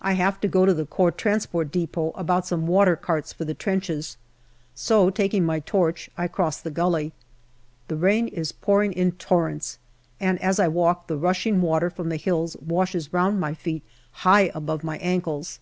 I 0.00 0.12
have 0.12 0.40
to 0.42 0.46
go 0.46 0.64
to 0.64 0.72
the 0.72 0.86
Corps 0.86 1.10
Transport 1.10 1.72
depot 1.72 2.12
about 2.14 2.46
some 2.46 2.68
water 2.68 2.94
carts 2.94 3.32
for 3.32 3.44
the 3.44 3.52
trenches, 3.52 4.16
so, 4.76 5.10
taking 5.10 5.44
my 5.44 5.58
torch, 5.58 6.08
I 6.16 6.28
cross 6.28 6.60
the 6.60 6.70
gully. 6.70 7.12
The 7.88 7.96
rain 7.96 8.28
is 8.28 8.52
pouring 8.52 8.92
in 8.92 9.10
torrents, 9.10 9.78
and 10.20 10.40
as 10.40 10.60
I 10.60 10.68
walk 10.68 11.08
the 11.08 11.16
rushing 11.18 11.60
water 11.60 11.90
from 11.90 12.10
the 12.10 12.16
hills 12.16 12.56
washes 12.64 13.12
round 13.12 13.40
my 13.40 13.54
feet 13.54 13.82
high 14.18 14.52
above 14.54 14.84
my 14.84 14.98
ankles. 14.98 15.58